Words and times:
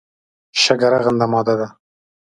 شګه 0.61 0.87
رغنده 0.93 1.25
ماده 1.31 1.55
ده. 1.59 1.67